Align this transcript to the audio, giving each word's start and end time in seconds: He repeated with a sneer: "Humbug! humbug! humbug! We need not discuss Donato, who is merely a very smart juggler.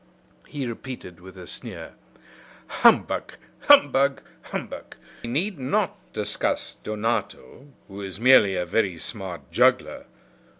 He 0.47 0.65
repeated 0.65 1.19
with 1.19 1.37
a 1.37 1.45
sneer: 1.45 1.93
"Humbug! 2.65 3.35
humbug! 3.67 4.21
humbug! 4.45 4.95
We 5.23 5.29
need 5.29 5.59
not 5.59 5.95
discuss 6.11 6.77
Donato, 6.83 7.67
who 7.87 8.01
is 8.01 8.19
merely 8.19 8.55
a 8.55 8.65
very 8.65 8.97
smart 8.97 9.51
juggler. 9.51 10.07